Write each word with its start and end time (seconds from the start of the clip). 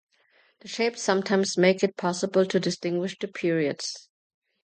The 0.61 0.67
shapes 0.67 1.03
sometimes 1.03 1.59
make 1.59 1.83
it 1.83 1.95
possible 1.95 2.43
to 2.47 2.59
distinguish 2.59 3.19
the 3.19 3.27
periods. 3.27 4.09